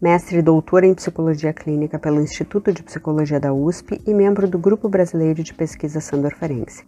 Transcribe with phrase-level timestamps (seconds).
[0.00, 4.58] mestre e doutora em psicologia clínica pelo Instituto de Psicologia da USP e membro do
[4.58, 6.84] Grupo Brasileiro de Pesquisa Sandor Ferenczi.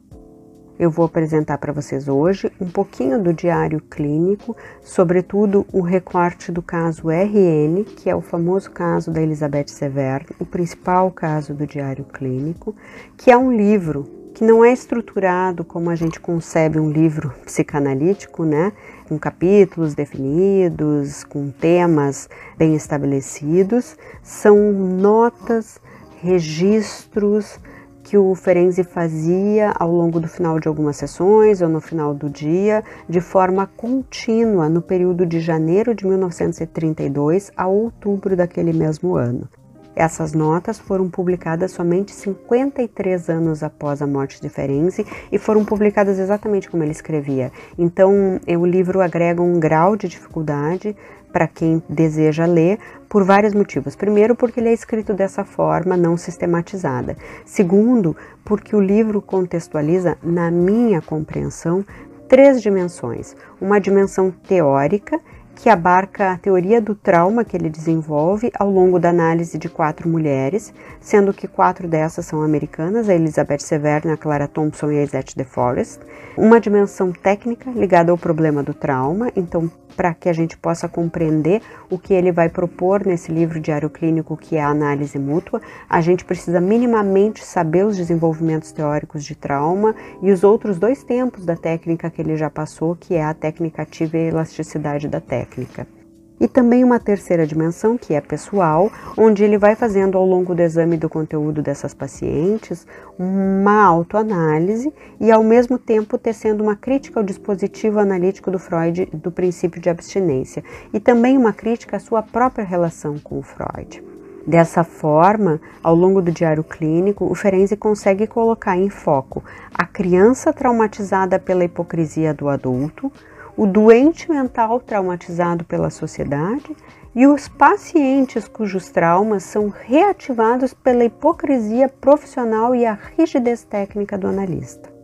[0.78, 6.60] Eu vou apresentar para vocês hoje um pouquinho do diário clínico, sobretudo o recorte do
[6.60, 12.04] caso RN, que é o famoso caso da Elizabeth Severn, o principal caso do diário
[12.04, 12.76] clínico,
[13.16, 18.44] que é um livro que não é estruturado como a gente concebe um livro psicanalítico,
[18.44, 18.70] né?
[19.08, 25.80] Com capítulos definidos, com temas bem estabelecidos, são notas,
[26.20, 27.58] registros
[28.02, 32.28] que o Ferenzi fazia ao longo do final de algumas sessões ou no final do
[32.28, 39.48] dia, de forma contínua no período de janeiro de 1932 a outubro daquele mesmo ano.
[39.96, 46.18] Essas notas foram publicadas somente 53 anos após a morte de Ferenczi e foram publicadas
[46.18, 47.50] exatamente como ele escrevia.
[47.78, 50.94] Então, o livro agrega um grau de dificuldade
[51.32, 53.96] para quem deseja ler por vários motivos.
[53.96, 57.16] Primeiro, porque ele é escrito dessa forma, não sistematizada.
[57.46, 61.82] Segundo, porque o livro contextualiza, na minha compreensão,
[62.28, 65.18] três dimensões: uma dimensão teórica
[65.56, 70.06] que abarca a teoria do trauma que ele desenvolve ao longo da análise de quatro
[70.06, 75.02] mulheres, sendo que quatro dessas são americanas, a Elizabeth Severne, a Clara Thompson e a
[75.02, 76.00] Izette DeForest.
[76.36, 81.62] Uma dimensão técnica ligada ao problema do trauma, então para que a gente possa compreender
[81.90, 86.00] o que ele vai propor nesse livro diário clínico, que é a análise mútua, a
[86.00, 91.56] gente precisa minimamente saber os desenvolvimentos teóricos de trauma e os outros dois tempos da
[91.56, 95.95] técnica que ele já passou, que é a técnica ativa e a elasticidade da técnica
[96.40, 100.62] e também uma terceira dimensão, que é pessoal, onde ele vai fazendo ao longo do
[100.62, 102.86] exame do conteúdo dessas pacientes
[103.18, 109.30] uma autoanálise e ao mesmo tempo tecendo uma crítica ao dispositivo analítico do Freud do
[109.30, 114.02] princípio de abstinência e também uma crítica à sua própria relação com o Freud.
[114.46, 119.42] Dessa forma, ao longo do diário clínico, o Ferenczi consegue colocar em foco
[119.74, 123.10] a criança traumatizada pela hipocrisia do adulto,
[123.56, 126.76] o doente mental traumatizado pela sociedade
[127.14, 134.26] e os pacientes cujos traumas são reativados pela hipocrisia profissional e a rigidez técnica do
[134.26, 134.94] analista.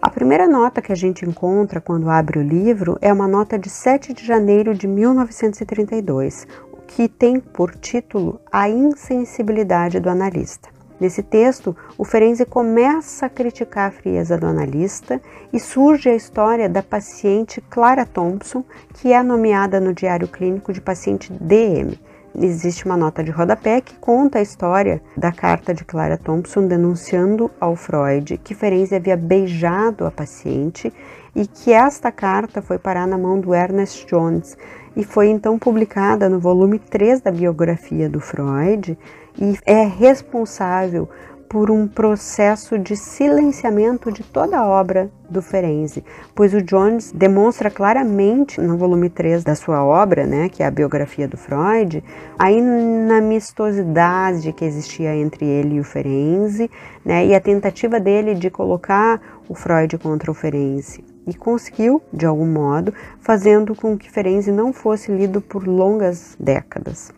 [0.00, 3.68] A primeira nota que a gente encontra quando abre o livro é uma nota de
[3.68, 6.46] 7 de janeiro de 1932,
[6.86, 10.77] que tem por título A Insensibilidade do Analista.
[11.00, 15.20] Nesse texto, o Ferenczi começa a criticar a frieza do analista
[15.52, 18.64] e surge a história da paciente Clara Thompson,
[18.94, 21.98] que é nomeada no diário clínico de paciente DM.
[22.40, 27.50] Existe uma nota de rodapé que conta a história da carta de Clara Thompson denunciando
[27.60, 30.92] ao Freud que Ferenczi havia beijado a paciente
[31.34, 34.56] e que esta carta foi parar na mão do Ernest Jones
[34.96, 38.98] e foi então publicada no volume 3 da biografia do Freud
[39.40, 41.08] e é responsável
[41.48, 46.04] por um processo de silenciamento de toda a obra do Ferenczi,
[46.34, 50.70] pois o Jones demonstra claramente no volume 3 da sua obra, né, que é a
[50.70, 52.04] biografia do Freud,
[52.38, 56.70] a inamistosidade que existia entre ele e o Ferenczi,
[57.02, 59.18] né, e a tentativa dele de colocar
[59.48, 61.02] o Freud contra o Ferenczi.
[61.26, 67.17] E conseguiu, de algum modo, fazendo com que Ferenczi não fosse lido por longas décadas.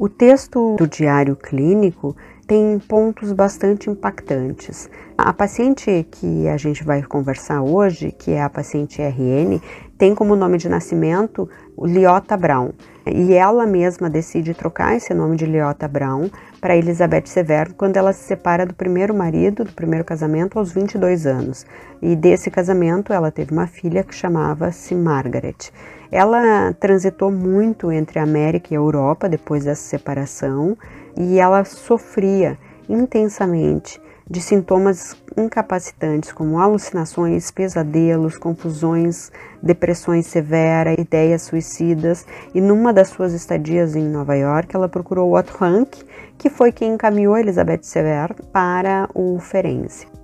[0.00, 2.14] O texto do diário clínico
[2.46, 4.88] tem pontos bastante impactantes.
[5.18, 9.60] A paciente que a gente vai conversar hoje, que é a paciente RN,
[9.98, 12.70] tem como nome de nascimento Liota Brown.
[13.10, 16.28] E ela mesma decide trocar esse nome de Liota Brown
[16.60, 21.26] para Elizabeth Severo quando ela se separa do primeiro marido, do primeiro casamento, aos 22
[21.26, 21.66] anos.
[22.02, 25.70] E desse casamento ela teve uma filha que chamava-se Margaret.
[26.10, 30.76] Ela transitou muito entre a América e a Europa depois dessa separação
[31.16, 32.58] e ela sofria
[32.88, 39.30] intensamente de sintomas incapacitantes como alucinações, pesadelos, confusões,
[39.62, 42.26] depressões severas, ideias suicidas.
[42.54, 45.94] E numa das suas estadias em Nova York, ela procurou Otto Rank,
[46.36, 50.17] que foi quem encaminhou Elizabeth Sever para o Ferenc.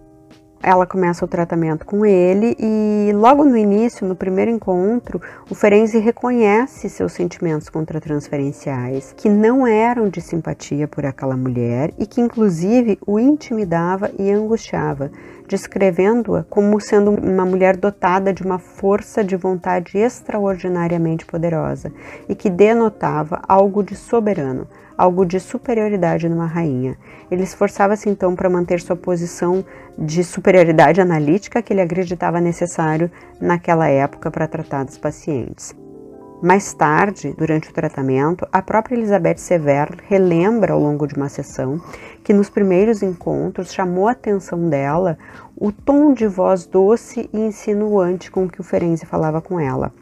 [0.64, 5.20] Ela começa o tratamento com ele e logo no início, no primeiro encontro,
[5.50, 12.06] o Ferenzi reconhece seus sentimentos contratransferenciais, que não eram de simpatia por aquela mulher e
[12.06, 15.10] que inclusive o intimidava e angustiava,
[15.46, 21.92] descrevendo-a como sendo uma mulher dotada de uma força de vontade extraordinariamente poderosa
[22.28, 26.96] e que denotava algo de soberano, algo de superioridade numa rainha.
[27.30, 29.64] Ele esforçava-se então para manter sua posição
[29.98, 33.10] de superioridade analítica que ele acreditava necessário
[33.40, 35.74] naquela época para tratar dos pacientes.
[36.42, 41.80] Mais tarde, durante o tratamento, a própria Elizabeth Sever relembra ao longo de uma sessão
[42.22, 45.16] que nos primeiros encontros chamou a atenção dela
[45.56, 49.92] o tom de voz doce e insinuante com que o Ferenzi falava com ela.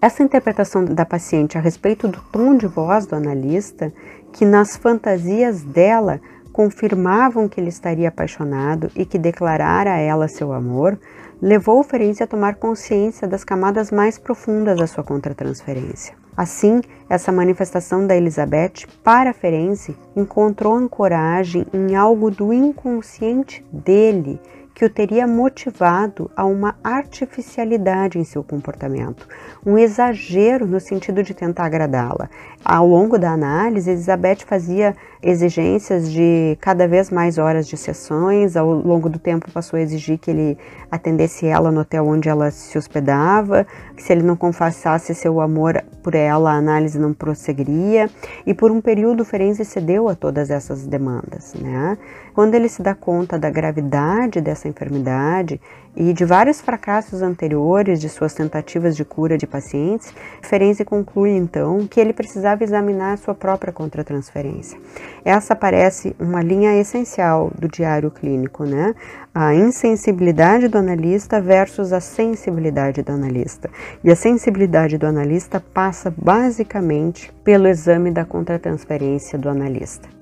[0.00, 3.92] Essa interpretação da paciente a respeito do tom de voz do analista,
[4.32, 6.20] que nas fantasias dela
[6.56, 10.98] confirmavam que ele estaria apaixonado e que declarara a ela seu amor,
[11.40, 16.14] levou o Ferenzi a tomar consciência das camadas mais profundas da sua contratransferência.
[16.34, 16.80] Assim,
[17.10, 24.40] essa manifestação da Elizabeth para Ferenzi encontrou ancoragem em algo do inconsciente dele
[24.76, 29.26] que o teria motivado a uma artificialidade em seu comportamento,
[29.64, 32.28] um exagero no sentido de tentar agradá-la.
[32.62, 34.94] Ao longo da análise, Elizabeth fazia
[35.26, 40.18] exigências de cada vez mais horas de sessões, ao longo do tempo passou a exigir
[40.18, 40.56] que ele
[40.88, 45.82] atendesse ela no hotel onde ela se hospedava, que se ele não confessasse seu amor
[46.00, 48.08] por ela, a análise não prosseguiria,
[48.46, 51.54] e por um período Ferenzi cedeu a todas essas demandas.
[51.54, 51.98] Né?
[52.32, 55.60] Quando ele se dá conta da gravidade dessa enfermidade
[55.96, 60.12] e de vários fracassos anteriores de suas tentativas de cura de pacientes,
[60.42, 64.78] Ferenzi conclui então que ele precisava examinar sua própria contratransferência.
[65.24, 68.94] Essa parece uma linha essencial do diário clínico, né?
[69.34, 73.70] A insensibilidade do analista versus a sensibilidade do analista.
[74.04, 80.16] E a sensibilidade do analista passa basicamente pelo exame da contratransferência do analista.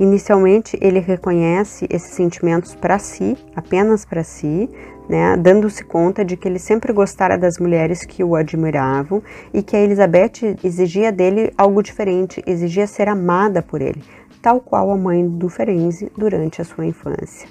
[0.00, 4.68] Inicialmente, ele reconhece esses sentimentos para si, apenas para si,
[5.08, 9.22] né, dando-se conta de que ele sempre gostara das mulheres que o admiravam
[9.52, 14.02] e que a Elizabeth exigia dele algo diferente, exigia ser amada por ele,
[14.40, 17.48] tal qual a mãe do Ferenzi durante a sua infância.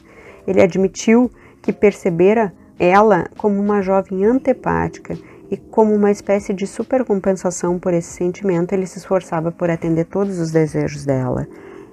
[0.47, 1.29] Ele admitiu
[1.61, 5.15] que percebera ela como uma jovem antepática
[5.51, 10.39] e como uma espécie de supercompensação por esse sentimento, ele se esforçava por atender todos
[10.39, 11.45] os desejos dela.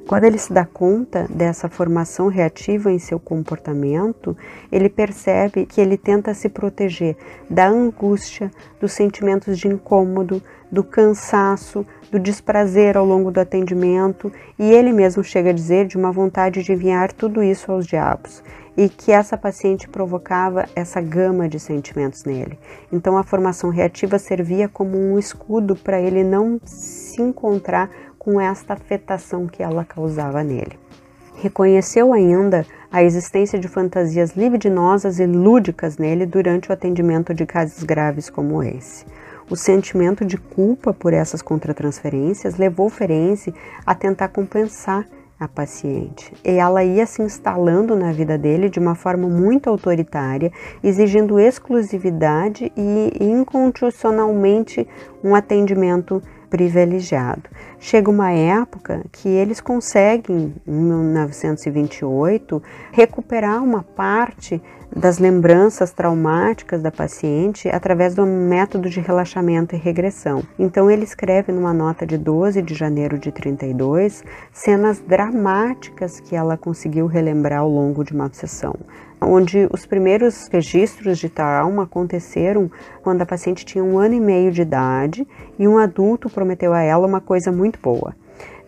[0.09, 4.35] Quando ele se dá conta dessa formação reativa em seu comportamento,
[4.73, 7.15] ele percebe que ele tenta se proteger
[7.51, 8.51] da angústia,
[8.81, 15.23] dos sentimentos de incômodo, do cansaço, do desprazer ao longo do atendimento, e ele mesmo
[15.23, 18.43] chega a dizer de uma vontade de enviar tudo isso aos diabos,
[18.79, 22.59] e que essa paciente provocava essa gama de sentimentos nele.
[22.91, 27.91] Então a formação reativa servia como um escudo para ele não se encontrar
[28.29, 30.79] com esta afetação que ela causava nele.
[31.37, 37.83] Reconheceu ainda a existência de fantasias libidinosas e lúdicas nele durante o atendimento de casos
[37.83, 39.07] graves como esse.
[39.49, 43.55] O sentimento de culpa por essas contratransferências levou Ferenci
[43.87, 45.07] a tentar compensar
[45.41, 46.31] a paciente.
[46.45, 50.53] E ela ia se instalando na vida dele de uma forma muito autoritária,
[50.85, 54.87] exigindo exclusividade e incondicionalmente
[55.25, 57.43] um atendimento privilegiado.
[57.79, 64.61] Chega uma época que eles conseguem, em 1928, recuperar uma parte
[64.95, 70.43] das lembranças traumáticas da paciente através do método de relaxamento e regressão.
[70.59, 76.57] Então ele escreve numa nota de 12 de janeiro de 32 cenas dramáticas que ela
[76.57, 78.75] conseguiu relembrar ao longo de uma sessão
[79.21, 82.71] onde os primeiros registros de trauma aconteceram
[83.03, 85.27] quando a paciente tinha um ano e meio de idade
[85.59, 88.15] e um adulto prometeu a ela uma coisa muito boa.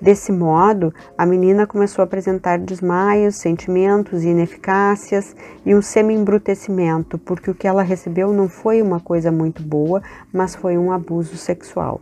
[0.01, 7.55] Desse modo, a menina começou a apresentar desmaios, sentimentos ineficácias e um semi-embrutecimento, porque o
[7.55, 10.03] que ela recebeu não foi uma coisa muito boa,
[10.33, 12.01] mas foi um abuso sexual.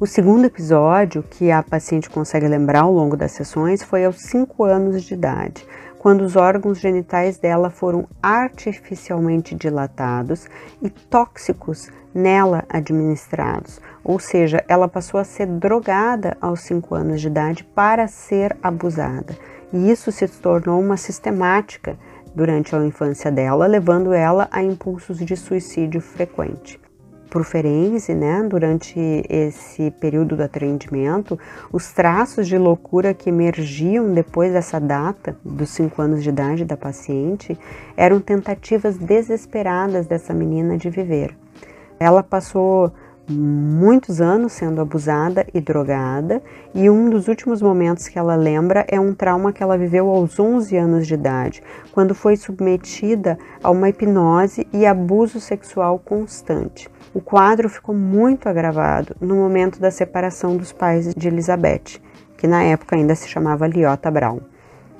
[0.00, 4.64] O segundo episódio que a paciente consegue lembrar ao longo das sessões foi aos 5
[4.64, 5.66] anos de idade,
[5.98, 10.48] quando os órgãos genitais dela foram artificialmente dilatados
[10.80, 17.26] e tóxicos nela administrados, ou seja, ela passou a ser drogada aos 5 anos de
[17.26, 19.36] idade para ser abusada.
[19.72, 21.98] E isso se tornou uma sistemática
[22.34, 26.80] durante a infância dela, levando ela a impulsos de suicídio frequente.
[27.36, 31.38] O Ferenzi, né, durante esse período do atendimento,
[31.72, 36.76] os traços de loucura que emergiam depois dessa data, dos cinco anos de idade da
[36.76, 37.58] paciente,
[37.96, 41.36] eram tentativas desesperadas dessa menina de viver.
[42.00, 42.92] Ela passou
[43.28, 46.42] muitos anos sendo abusada e drogada,
[46.74, 50.40] e um dos últimos momentos que ela lembra é um trauma que ela viveu aos
[50.40, 56.88] 11 anos de idade, quando foi submetida a uma hipnose e abuso sexual constante.
[57.12, 62.00] O quadro ficou muito agravado no momento da separação dos pais de Elizabeth,
[62.36, 64.40] que na época ainda se chamava Liota Brown.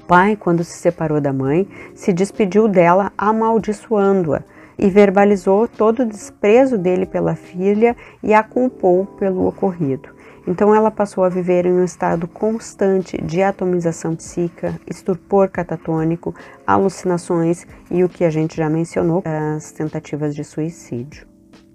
[0.02, 4.42] O pai, quando se separou da mãe, se despediu dela amaldiçoando-a
[4.78, 10.10] e verbalizou todo o desprezo dele pela filha e a culpou pelo ocorrido.
[10.46, 16.34] Então ela passou a viver em um estado constante de atomização psíquica, estupor catatônico,
[16.66, 21.26] alucinações e o que a gente já mencionou, as tentativas de suicídio.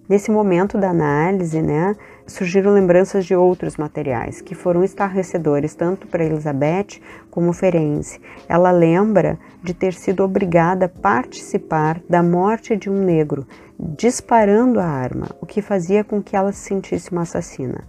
[0.09, 1.95] Nesse momento da análise, né,
[2.27, 6.99] surgiram lembranças de outros materiais que foram estarrecedores tanto para Elizabeth
[7.31, 8.19] como Ferenzi.
[8.49, 13.47] Ela lembra de ter sido obrigada a participar da morte de um negro,
[13.79, 17.83] disparando a arma, o que fazia com que ela se sentisse uma assassina.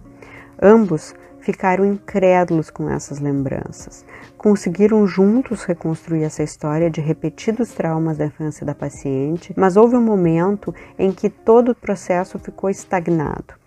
[0.61, 4.03] Ambos ficaram incrédulos com essas lembranças.
[4.37, 10.01] Conseguiram juntos reconstruir essa história de repetidos traumas da infância da paciente, mas houve um
[10.01, 13.64] momento em que todo o processo ficou estagnado.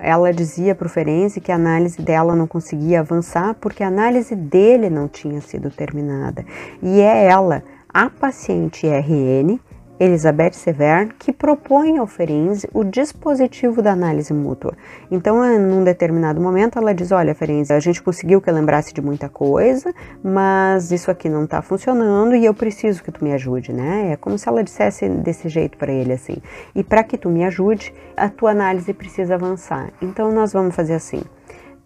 [0.00, 4.34] Ela dizia para o Ferenzi que a análise dela não conseguia avançar porque a análise
[4.34, 6.44] dele não tinha sido terminada.
[6.82, 9.60] E é ela, a paciente RN,
[10.00, 14.72] Elizabeth Severn, que propõe ao Ferenzi o dispositivo da análise mútua.
[15.10, 19.02] Então, num determinado momento, ela diz: Olha, Ferenzi, a gente conseguiu que eu lembrasse de
[19.02, 19.92] muita coisa,
[20.24, 24.12] mas isso aqui não está funcionando e eu preciso que tu me ajude, né?
[24.12, 26.38] É como se ela dissesse desse jeito para ele assim.
[26.74, 29.90] E para que tu me ajude, a tua análise precisa avançar.
[30.00, 31.20] Então, nós vamos fazer assim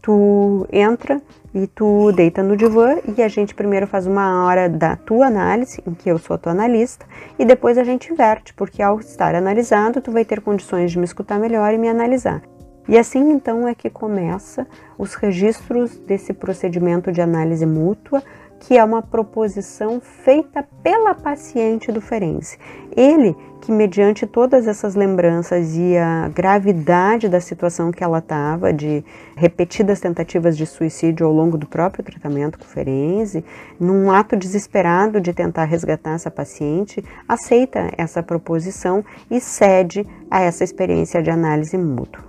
[0.04, 1.18] tu entra
[1.54, 5.82] e tu deita no divã e a gente primeiro faz uma hora da tua análise,
[5.87, 7.06] em que eu sou a tua analista,
[7.38, 11.06] e depois a gente inverte, porque ao estar analisado, tu vai ter condições de me
[11.06, 12.42] escutar melhor e me analisar.
[12.87, 14.66] E assim então é que começa
[14.99, 18.23] os registros desse procedimento de análise mútua
[18.66, 22.56] que é uma proposição feita pela paciente do Ferenc.
[22.97, 29.04] Ele, que mediante todas essas lembranças e a gravidade da situação que ela estava, de
[29.37, 33.44] repetidas tentativas de suicídio ao longo do próprio tratamento com o Ferenzi,
[33.78, 40.64] num ato desesperado de tentar resgatar essa paciente, aceita essa proposição e cede a essa
[40.64, 42.25] experiência de análise mútua.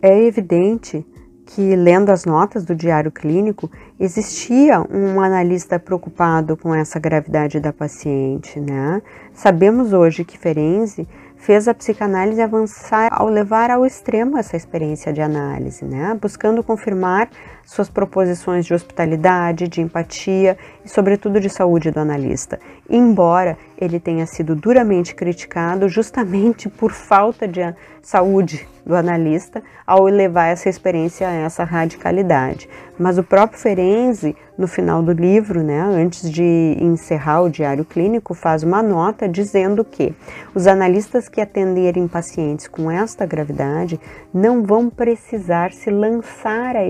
[0.00, 1.04] É evidente
[1.52, 7.72] que, lendo as notas do diário clínico, existia um analista preocupado com essa gravidade da
[7.72, 9.02] paciente, né?
[9.34, 15.20] Sabemos hoje que Ferenzi fez a psicanálise avançar ao levar ao extremo essa experiência de
[15.20, 16.16] análise, né?
[16.20, 17.28] Buscando confirmar
[17.64, 24.26] suas proposições de hospitalidade, de empatia e, sobretudo, de saúde do analista, embora ele tenha
[24.26, 27.60] sido duramente criticado justamente por falta de
[28.02, 32.68] saúde do analista ao levar essa experiência a essa radicalidade.
[32.98, 38.34] Mas o próprio Ferenzi, no final do livro, né, antes de encerrar o diário clínico,
[38.34, 40.14] faz uma nota dizendo que
[40.54, 43.98] os analistas que atenderem pacientes com esta gravidade
[44.32, 46.86] não vão precisar se lançar a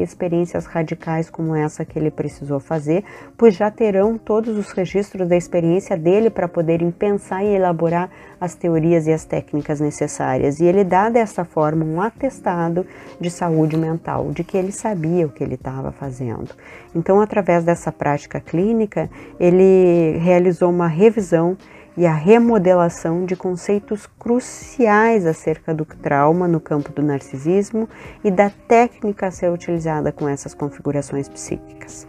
[0.66, 3.04] radicais como essa que ele precisou fazer,
[3.36, 8.54] pois já terão todos os registros da experiência dele para poderem pensar e elaborar as
[8.54, 10.60] teorias e as técnicas necessárias.
[10.60, 12.86] E ele dá dessa forma um atestado
[13.20, 16.50] de saúde mental, de que ele sabia o que ele estava fazendo.
[16.94, 21.56] Então, através dessa prática clínica, ele realizou uma revisão
[21.96, 27.88] e a remodelação de conceitos cruciais acerca do trauma no campo do narcisismo
[28.22, 32.06] e da técnica a ser utilizada com essas configurações psíquicas.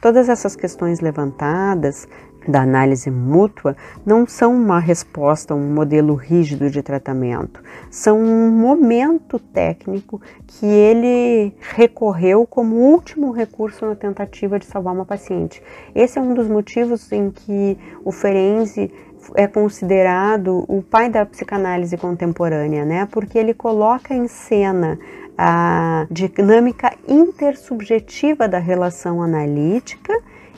[0.00, 2.08] Todas essas questões levantadas
[2.48, 9.38] da análise mútua não são uma resposta um modelo rígido de tratamento, são um momento
[9.38, 15.62] técnico que ele recorreu como último recurso na tentativa de salvar uma paciente.
[15.94, 18.90] Esse é um dos motivos em que o Ferenzi
[19.34, 23.06] é considerado o pai da psicanálise contemporânea, né?
[23.10, 24.98] Porque ele coloca em cena
[25.36, 30.12] a dinâmica intersubjetiva da relação analítica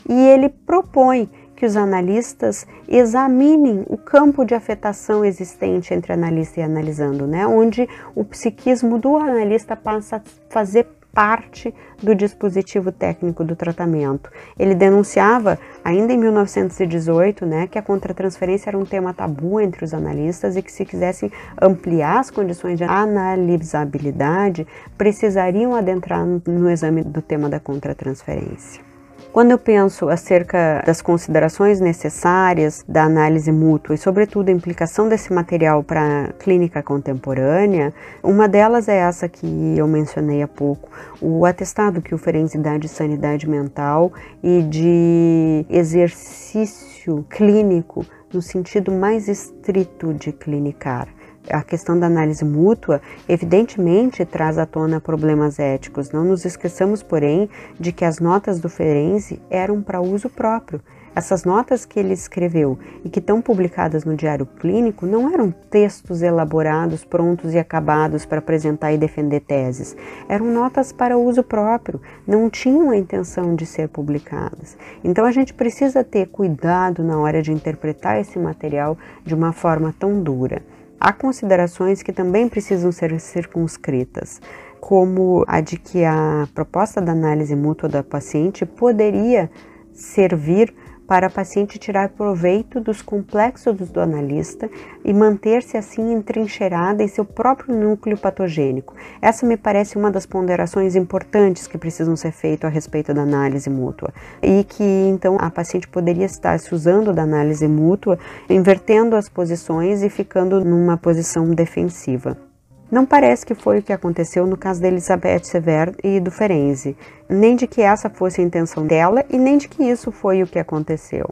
[0.09, 1.29] e ele propõe
[1.63, 7.47] que os analistas examinem o campo de afetação existente entre analista e analisando, né?
[7.47, 14.29] onde o psiquismo do analista passa a fazer parte do dispositivo técnico do tratamento.
[14.59, 19.95] Ele denunciava, ainda em 1918, né, que a contratransferência era um tema tabu entre os
[19.95, 24.67] analistas e que se quisessem ampliar as condições de analisabilidade,
[24.99, 28.92] precisariam adentrar no exame do tema da contratransferência.
[29.33, 35.33] Quando eu penso acerca das considerações necessárias da análise mútua e, sobretudo, a implicação desse
[35.33, 41.47] material para a clínica contemporânea, uma delas é essa que eu mencionei há pouco, o
[41.47, 44.13] atestado que oferece de sanidade mental
[44.43, 51.09] e de exercício clínico no sentido mais estrito de clinicar
[51.51, 56.11] a questão da análise mútua, evidentemente traz à tona problemas éticos.
[56.11, 60.81] Não nos esqueçamos, porém, de que as notas do Ferenzi eram para uso próprio.
[61.15, 66.23] Essas notas que ele escreveu e que estão publicadas no Diário Clínico não eram textos
[66.23, 69.95] elaborados, prontos e acabados para apresentar e defender teses.
[70.27, 74.75] Eram notas para uso próprio, não tinham a intenção de ser publicadas.
[75.05, 79.95] Então a gente precisa ter cuidado na hora de interpretar esse material de uma forma
[79.99, 80.63] tão dura.
[81.05, 84.41] Há considerações que também precisam ser circunscritas,
[84.81, 89.51] como a de que a proposta da análise mútua da paciente poderia
[89.93, 90.73] servir
[91.13, 94.71] para a paciente tirar proveito dos complexos do analista
[95.05, 98.95] e manter-se assim entrincheirada em seu próprio núcleo patogênico.
[99.21, 103.69] Essa me parece uma das ponderações importantes que precisam ser feitas a respeito da análise
[103.69, 104.09] mútua
[104.43, 110.03] e que então a paciente poderia estar se usando da análise mútua, invertendo as posições
[110.03, 112.52] e ficando numa posição defensiva.
[112.93, 116.95] Não parece que foi o que aconteceu no caso de Elizabeth Sever e do Ferenzi,
[117.27, 120.47] nem de que essa fosse a intenção dela e nem de que isso foi o
[120.47, 121.27] que aconteceu.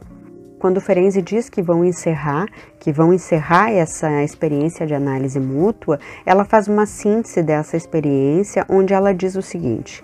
[0.57, 2.47] Quando o Ferenzi diz que vão encerrar,
[2.79, 8.95] que vão encerrar essa experiência de análise mútua, ela faz uma síntese dessa experiência onde
[8.95, 10.03] ela diz o seguinte: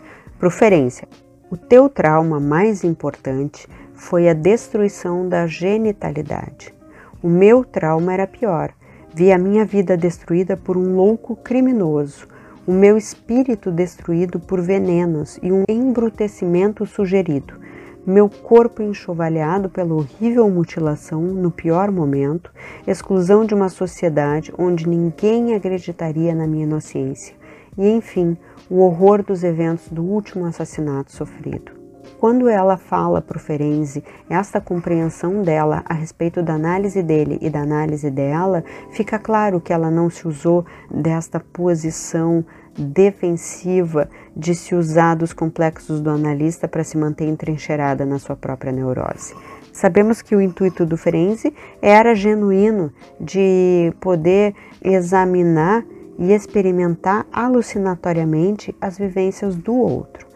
[0.52, 1.06] Ferenzi,
[1.50, 6.72] o teu trauma mais importante foi a destruição da genitalidade.
[7.24, 8.72] O meu trauma era pior
[9.18, 12.28] Vi a minha vida destruída por um louco criminoso,
[12.68, 17.56] o meu espírito destruído por venenos e um embrutecimento sugerido,
[18.06, 22.52] meu corpo enxovalhado pela horrível mutilação no pior momento,
[22.86, 27.34] exclusão de uma sociedade onde ninguém acreditaria na minha inocência,
[27.76, 28.38] e enfim,
[28.70, 31.77] o horror dos eventos do último assassinato sofrido.
[32.20, 37.50] Quando ela fala para o Ferenzi esta compreensão dela a respeito da análise dele e
[37.50, 42.44] da análise dela, fica claro que ela não se usou desta posição
[42.76, 48.72] defensiva de se usar dos complexos do analista para se manter entrincheirada na sua própria
[48.72, 49.36] neurose.
[49.72, 55.86] Sabemos que o intuito do Ferenzi era genuíno de poder examinar
[56.18, 60.27] e experimentar alucinatoriamente as vivências do outro.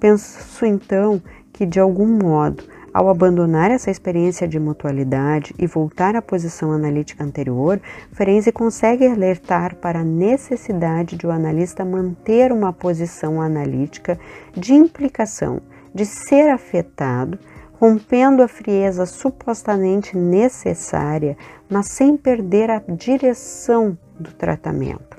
[0.00, 6.22] Penso então que, de algum modo, ao abandonar essa experiência de mutualidade e voltar à
[6.22, 7.78] posição analítica anterior,
[8.10, 14.18] Ferenczi consegue alertar para a necessidade de o analista manter uma posição analítica
[14.56, 15.60] de implicação,
[15.94, 17.38] de ser afetado,
[17.74, 21.36] rompendo a frieza supostamente necessária,
[21.68, 25.09] mas sem perder a direção do tratamento.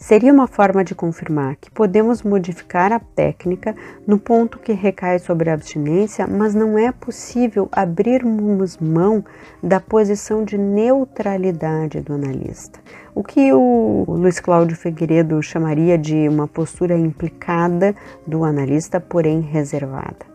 [0.00, 5.50] Seria uma forma de confirmar que podemos modificar a técnica no ponto que recai sobre
[5.50, 9.22] a abstinência, mas não é possível abrirmos mão
[9.62, 12.80] da posição de neutralidade do analista.
[13.14, 17.94] O que o Luiz Cláudio Figueiredo chamaria de uma postura implicada
[18.26, 20.30] do analista, porém reservada.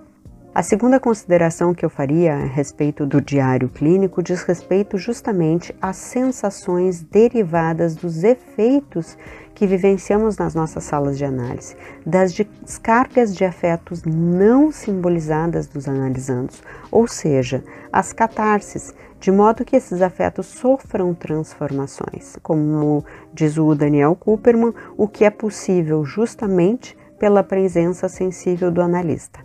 [0.56, 5.98] A segunda consideração que eu faria a respeito do diário clínico diz respeito justamente às
[5.98, 9.18] sensações derivadas dos efeitos
[9.56, 16.62] que vivenciamos nas nossas salas de análise, das descargas de afetos não simbolizadas dos analisandos,
[16.92, 24.16] ou seja, as catarses, de modo que esses afetos sofram transformações, como diz o Daniel
[24.16, 29.40] Cooperman, o que é possível justamente pela presença sensível do analista.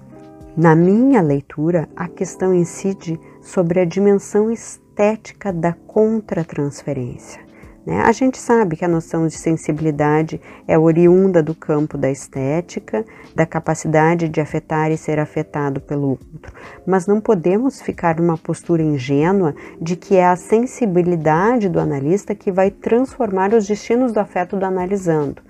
[0.56, 7.49] Na minha leitura, a questão incide sobre a dimensão estética da contratransferência.
[7.90, 8.02] Né?
[8.02, 13.44] A gente sabe que a noção de sensibilidade é oriunda do campo da estética, da
[13.44, 16.52] capacidade de afetar e ser afetado pelo outro,
[16.86, 22.52] mas não podemos ficar numa postura ingênua de que é a sensibilidade do analista que
[22.52, 25.42] vai transformar os destinos do afeto do analisando.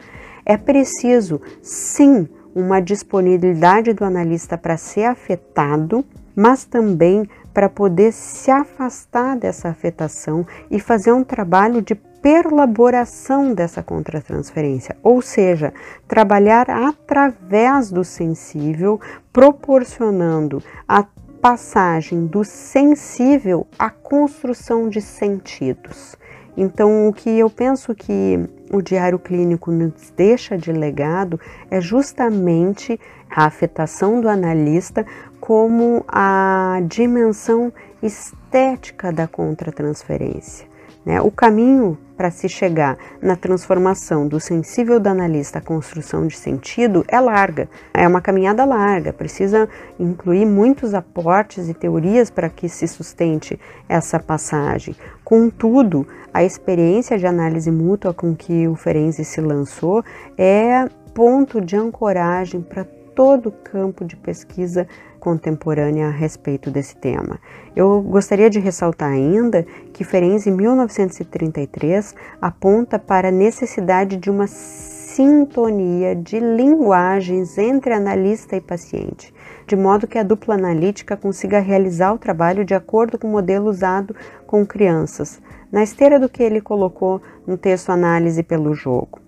[0.42, 6.02] É preciso, sim, uma disponibilidade do analista para ser afetado,
[6.34, 13.82] mas também para poder se afastar dessa afetação e fazer um trabalho de perlaboração dessa
[13.82, 15.72] contratransferência, ou seja,
[16.06, 19.00] trabalhar através do sensível,
[19.32, 21.04] proporcionando a
[21.40, 26.14] passagem do sensível à construção de sentidos.
[26.56, 28.38] Então, o que eu penso que
[28.70, 35.06] o diário clínico nos deixa de legado é justamente a afetação do analista
[35.50, 40.64] como a dimensão estética da contratransferência.
[41.04, 41.20] Né?
[41.20, 47.04] O caminho para se chegar na transformação do sensível do analista à construção de sentido
[47.08, 52.86] é larga, é uma caminhada larga, precisa incluir muitos aportes e teorias para que se
[52.86, 53.58] sustente
[53.88, 54.94] essa passagem.
[55.24, 60.04] Contudo, a experiência de análise mútua com que o Ferenzi se lançou
[60.38, 62.86] é ponto de ancoragem para
[63.20, 67.38] todo o campo de pesquisa contemporânea a respeito desse tema.
[67.76, 74.46] Eu gostaria de ressaltar ainda que Ferenc, em 1933, aponta para a necessidade de uma
[74.46, 79.34] sintonia de linguagens entre analista e paciente,
[79.66, 83.68] de modo que a dupla analítica consiga realizar o trabalho de acordo com o modelo
[83.68, 89.20] usado com crianças, na esteira do que ele colocou no texto Análise pelo Jogo.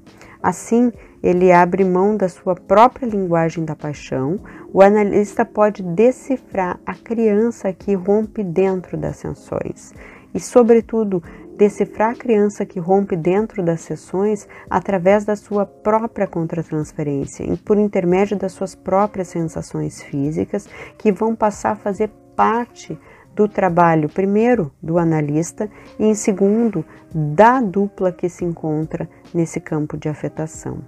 [0.43, 4.41] Assim, ele abre mão da sua própria linguagem da paixão,
[4.73, 9.95] o analista pode decifrar a criança que rompe dentro das sessões
[10.35, 11.23] e, sobretudo,
[11.57, 18.37] decifrar a criança que rompe dentro das sessões através da sua própria contratransferência, por intermédio
[18.37, 22.99] das suas próprias sensações físicas, que vão passar a fazer parte
[23.35, 25.69] do trabalho, primeiro, do analista
[25.99, 30.79] e, em segundo, da dupla que se encontra nesse campo de afetação.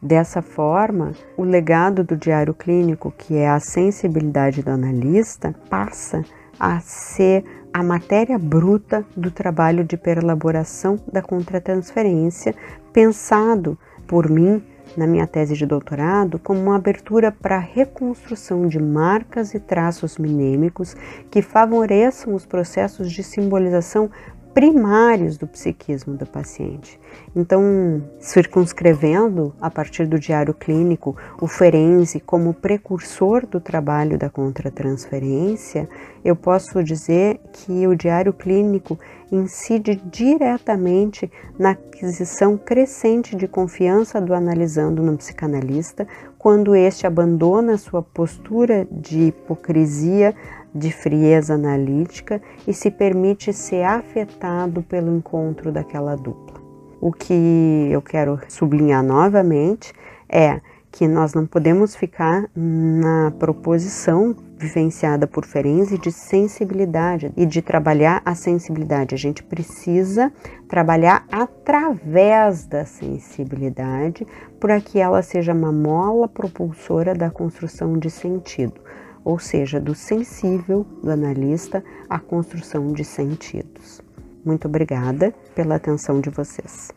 [0.00, 6.22] Dessa forma, o legado do diário clínico, que é a sensibilidade do analista, passa
[6.60, 12.54] a ser a matéria bruta do trabalho de perelaboração da contratransferência,
[12.92, 14.62] pensado por mim
[14.96, 20.18] na minha tese de doutorado como uma abertura para a reconstrução de marcas e traços
[20.18, 20.94] minêmicos
[21.30, 24.10] que favoreçam os processos de simbolização
[24.54, 26.98] primários do psiquismo do paciente.
[27.34, 35.88] Então, circunscrevendo a partir do diário clínico o Ferenzi como precursor do trabalho da contratransferência,
[36.24, 38.96] eu posso dizer que o diário clínico
[39.30, 46.06] incide diretamente na aquisição crescente de confiança do analisando no psicanalista,
[46.38, 50.34] quando este abandona sua postura de hipocrisia
[50.74, 56.60] de frieza analítica e se permite ser afetado pelo encontro daquela dupla.
[57.00, 59.92] O que eu quero sublinhar novamente
[60.28, 60.60] é
[60.90, 68.22] que nós não podemos ficar na proposição vivenciada por Ferenzi de sensibilidade e de trabalhar
[68.24, 69.14] a sensibilidade.
[69.14, 70.32] A gente precisa
[70.68, 74.26] trabalhar através da sensibilidade
[74.60, 78.80] para que ela seja uma mola propulsora da construção de sentido
[79.24, 84.00] ou seja, do sensível do analista à construção de sentidos.
[84.44, 86.92] Muito obrigada pela atenção de vocês.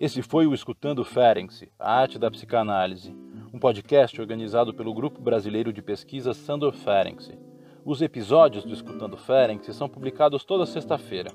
[0.00, 3.14] Esse foi o Escutando Ferenczi, a arte da psicanálise,
[3.52, 7.38] um podcast organizado pelo Grupo Brasileiro de Pesquisa Sandor Ferenczi.
[7.84, 11.30] Os episódios do Escutando Ferenczi são publicados toda sexta-feira.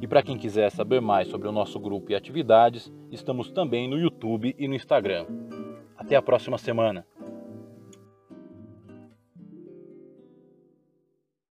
[0.00, 3.98] E para quem quiser saber mais sobre o nosso grupo e atividades, estamos também no
[3.98, 5.26] YouTube e no Instagram.
[5.96, 7.06] Até a próxima semana!